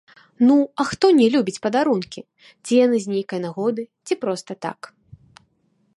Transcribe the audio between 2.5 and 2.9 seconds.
ці